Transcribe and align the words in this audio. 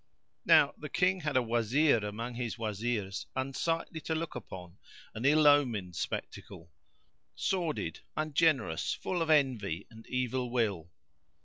[FN#85] 0.01 0.45
Now 0.47 0.73
the 0.79 0.89
King 0.89 1.19
had 1.19 1.37
a 1.37 1.43
Wazir 1.43 1.97
among 2.03 2.33
his 2.33 2.57
Wazirs, 2.57 3.27
unsightly 3.35 4.01
to 4.01 4.15
look 4.15 4.33
upon, 4.33 4.79
an 5.13 5.25
ill 5.25 5.45
omened 5.45 5.95
spectacle; 5.95 6.71
sordid, 7.35 7.99
ungenerous, 8.17 8.95
full 8.95 9.21
of 9.21 9.29
envy 9.29 9.85
and 9.91 10.07
evil 10.07 10.49
will. 10.49 10.89